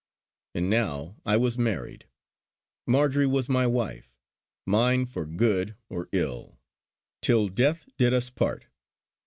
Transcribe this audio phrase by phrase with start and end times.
[0.55, 2.07] And now I was married.
[2.87, 4.17] Marjory was my wife;
[4.65, 6.57] mine for good or ill,
[7.21, 8.65] till death did us part.